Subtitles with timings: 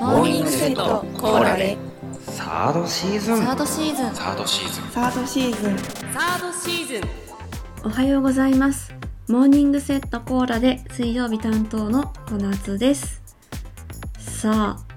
[0.00, 1.76] モーニングセットコーラで。
[2.20, 3.38] サードシーズン。
[3.38, 4.14] サードシーズン。
[4.14, 4.84] サードシーズン。
[4.90, 5.78] サードシーズン。
[6.12, 7.08] サードシーズン。
[7.84, 8.94] おはようございます。
[9.28, 13.22] モーニングセットコーラで水曜日担当の小夏です。
[14.18, 14.92] さあ、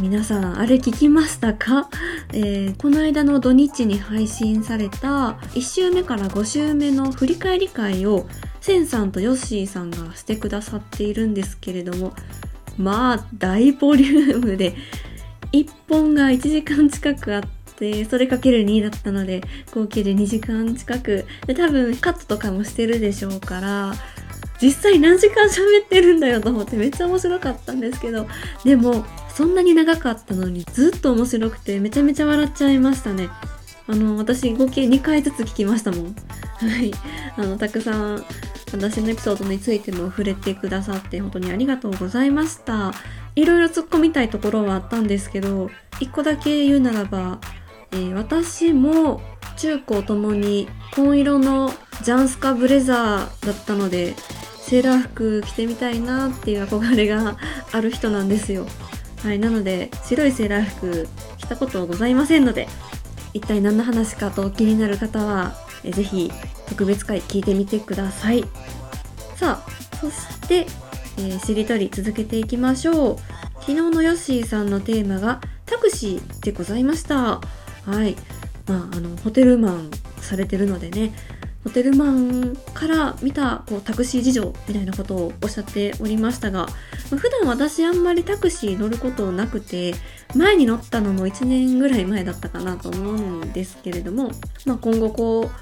[0.00, 1.88] 皆さん、あれ聞きましたか、
[2.32, 8.26] えーこの間の土日に配信された1週目から5週目の振り返り会を
[8.60, 12.14] センさんとヨッシーさんがしてくださっているんですけれども、
[12.82, 14.74] まあ、大ボリュームで、
[15.52, 17.42] 1本が1時間近くあっ
[17.76, 19.42] て、それかける2だったので、
[19.74, 21.24] 合計で2時間近く。
[21.46, 23.92] で、多分カットとかもしてるでしょうから、
[24.60, 28.26] 実際何時間喋ってるんだよと思ってめっちゃ面白かったんですけど、
[28.64, 33.28] でも、そんなに長かったのにずっと面白くてめちゃめちゃ笑っちゃいましたね。
[33.88, 36.04] あの、私合計2回ずつ聞きましたもん。
[36.04, 36.92] はい。
[37.36, 38.24] あの、たくさん
[38.72, 42.92] 私のエピソードについても触れてくださって本当にありがとうございました。
[43.34, 47.38] いろいろ突っ込みたいところはあったんですけど、一個だけ言うならば、
[47.92, 49.20] えー私も
[49.56, 54.14] 中高ともに紺色のジャンスカブレザーだったので、
[54.58, 57.36] セーラー服着てみたいなっていう憧れが
[57.72, 58.66] ある人なんですよ。
[59.22, 62.66] はい、なので白いセーラー服着たことはございませんので、
[63.34, 65.54] 一体何の話かと気になる方は、
[65.84, 66.32] えーぜひ
[66.68, 68.44] 特別会聞いてみてください。
[69.42, 70.66] さあ、そして、
[71.18, 73.16] えーしりとり続けていきましょう。
[73.62, 77.16] 昨日のヨッシーさんのテーマがタクシーでございました。
[77.16, 77.40] は
[78.06, 78.14] い。
[78.68, 81.12] まあ、あの、ホテルマンされてるのでね、
[81.64, 86.66] ホテルマンから見たこうタクシー事情みたいなことをおっしゃっておりましたが、
[87.10, 89.94] まあ普段私あんまりタクシー乗ることなくて、
[90.36, 94.30] 前に乗ったのも1年ぐらい前だったかなと思うんですけれども、
[94.66, 95.61] まあ、今後こう、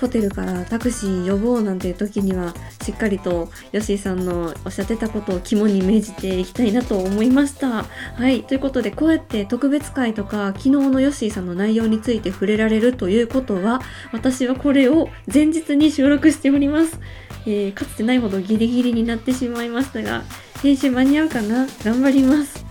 [0.00, 7.84] ホテルからタクシー呼ぼうなんていう時にはしっかりと吉井さんのおっしゃってたことを肝に銘じていきたいなと思いました。
[7.84, 8.42] はい。
[8.44, 13.82] ということでこうやって特別会とか昨日の吉井さんの内容について触れられるということは
[14.12, 16.98] 私はこれを前日に収録しております。
[17.46, 20.22] えーかつてないほどギリギリになってしまいましたが
[20.62, 21.66] 編集間に合うかな？
[21.84, 22.64] 頑張ります。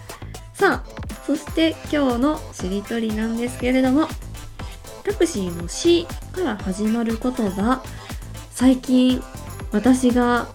[0.54, 4.08] さあ、そして今日のしりとりなんですけれども
[5.10, 7.82] タクシーの「し」から始まる言葉
[8.52, 9.22] 最近
[9.72, 10.48] 私が、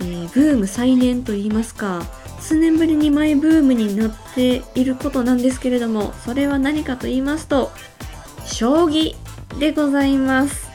[0.00, 2.02] えーブーム再燃と言いますか
[2.40, 7.70] 数年ぶりにマイブームになっていることなんですけれどもそれは何かと言いますと
[8.46, 9.14] 将棋
[9.58, 10.70] でございます。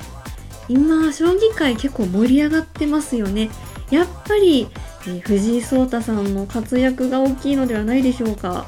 [0.67, 3.49] 今将棋界結構盛り上がってますよね。
[3.89, 4.67] やっぱり、
[5.07, 8.67] えー藤井聡太さんの活躍が大きいのではないでしょうか。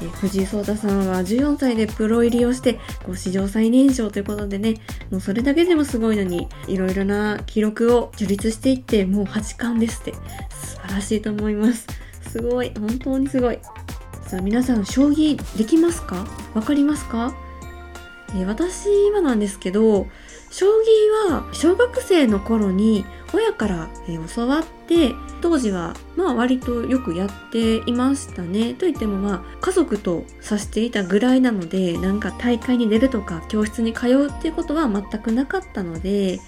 [0.00, 4.74] え藤井聡太さんは14歳でプロ入りをしてこう史上最年少ということでね
[5.10, 10.12] もうそれだけでもすごいのにいろいろな記録を樹立していってもう八冠ですって。
[10.78, 11.86] 素晴らしいと思います。
[12.30, 12.72] すごい。
[12.78, 13.58] 本当にすごい。
[14.26, 16.26] さあ皆さん将棋できますか？
[16.54, 17.34] わかりますか、
[18.30, 20.06] えー私はなんですけど
[20.50, 23.04] 将棋は小学生の頃に
[23.34, 23.88] 親から、
[24.34, 28.74] 教わって当時はまあ割とよくやっていましたね。
[28.74, 36.40] といってもまあ家族と指していたぐらいなのでなんか大会に出るとか教室に通うっていうことは全くなかったので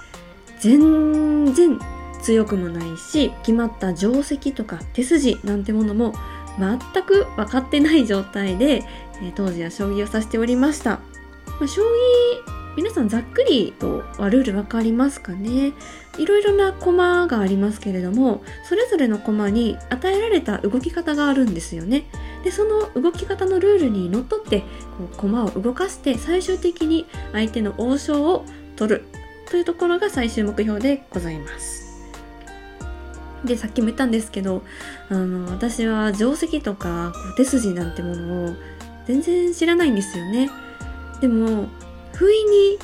[0.58, 1.78] 全然
[2.22, 6.14] 強くもないし決まった定石とか手筋なんてものも
[6.58, 8.84] 全く分かってない状態で、
[9.34, 11.00] 当時は将棋を指しておりました、
[11.46, 11.82] まあ、将
[12.76, 15.72] 皆さんざっくりとはルール分かりますかね？
[16.18, 22.04] いろいろなコマがありますけれどもそれぞれのコマに与えられた動き方があるんですよね。
[22.44, 24.66] でその動き方のルールにのっとってこ
[25.12, 28.44] うコマを動かして最終的に相手の王将を
[28.76, 29.04] 取る
[29.50, 31.80] というところが最終目標でございます。
[33.44, 34.62] でさっきも言ったんですけど
[35.08, 38.54] あの私は定石とかこう手筋なんてものを
[39.06, 40.50] 全然知らないんですよね。
[41.20, 41.68] でも
[42.20, 42.78] 不意に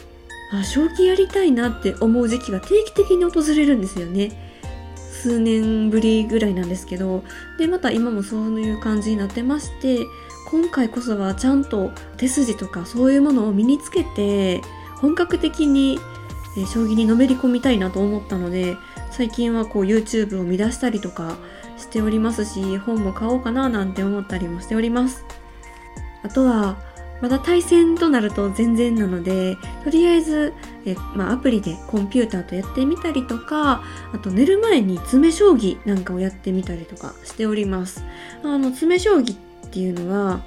[0.51, 4.33] あ将棋やりたいなって思う時期が定期的に訪れるんですよね。
[4.97, 7.23] 数年ぶりぐらいなんですけど。
[7.59, 10.07] でまた今もそういう感じになってまして
[10.51, 14.63] 今回こそはちゃんと手筋とかそういうものを身につけて
[15.03, 15.99] 本格的に
[16.73, 18.79] 将棋にのめり込みたいなと思ったので
[19.11, 21.37] 最近はこう YouTube を見出したりとか
[21.77, 25.27] しておりますし本も買おうかななんて思ったりもしております。
[26.23, 26.79] あとは
[27.21, 30.53] まだ対戦となると全然なのでとりあえず
[30.85, 33.83] え、まあ、アプリでコンピューターとやってみたりとか
[34.13, 38.05] あと寝る前に詰将棋なんかをやってみたりとかしております。
[38.43, 39.37] あの詰将棋っ
[39.71, 40.43] ていうのは、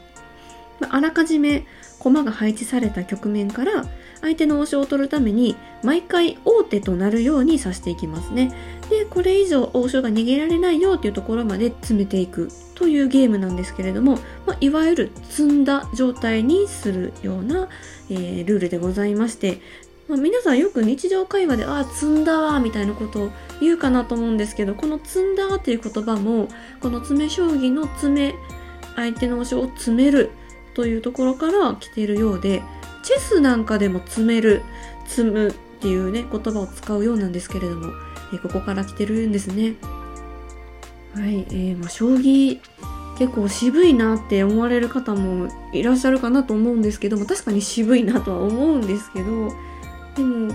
[0.80, 1.66] まああらかじめ
[2.00, 3.86] 駒が配置された局面から
[4.22, 8.52] 相手の王将を取るために毎回王手となるように指していきますね。
[8.90, 17.68] でこれ以上王将が逃げられないよっていうところまで詰めていくというゲームなんですけれども、まあ、いわゆる積んだ状態にするような、
[18.10, 19.62] えー、ルールでございまして、
[20.08, 23.32] まあ、皆さんよく日常会話で「ああ積んだわ」みたいなことを
[23.62, 26.48] 言うかなと思うんですけどこの「積んだわ」っていう言葉も
[26.82, 28.36] この詰将棋の詰め
[28.96, 30.32] 相手の王将を詰める
[30.74, 32.64] というところから来ているようで
[33.04, 34.62] チェスなんかでも詰める
[35.06, 37.94] 積むっていうね言葉を使うようなんですけれども、
[38.34, 39.76] えここから来てるんですね。
[41.16, 42.60] はい、えーまあ、将棋
[43.18, 49.50] 結構渋いなって思われる方もいらっしゃるかなと思うんですけども確かに渋いなとは思うんですけど
[50.16, 50.54] でも、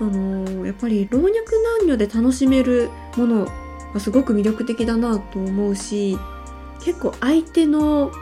[0.00, 1.32] あのーやっぱり老若
[1.80, 3.48] 男女で楽しめるもの
[3.92, 6.16] がすごく魅力的だなと思うし
[6.84, 8.12] 結構相手の思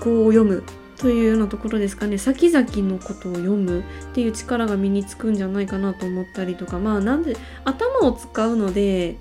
[0.00, 0.62] 考を読む
[1.04, 2.16] というようなところですかね。
[2.16, 3.82] 先々のことを読むっ
[4.14, 6.78] ていう力が身につくんじゃないかなと思ったりとか。
[6.78, 7.36] まあなんで
[7.66, 9.16] 頭を使うので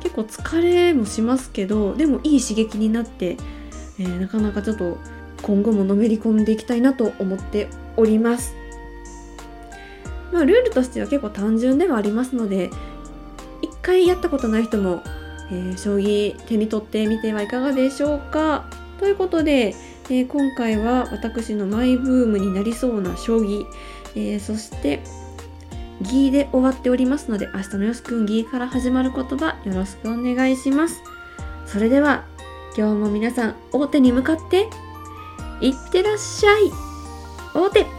[0.00, 3.38] 結構疲れもしますけどでもいい刺激になって、
[3.98, 4.98] えーなかなかちょっと
[5.40, 8.54] 今後ものめり込んでいきたいなと思っております。
[10.30, 12.68] まあルールとしては結構単純ではありますので
[13.62, 15.02] 一回やったことない人も、
[15.50, 18.66] えー将棋手に取ってみてはいかがでしょうか。
[18.98, 19.74] ということで、
[20.10, 23.66] えー今回は私のマイブームになりそうな将棋、
[24.14, 25.00] えーそして
[26.00, 31.02] ギーで終わっておりますので明日のよしくんギーから始まる言葉よろしくお願いします。
[31.66, 32.24] それでは
[32.76, 34.68] 今日も皆さん大手に向かって
[35.60, 36.70] いってらっしゃい。
[37.54, 37.97] 大手。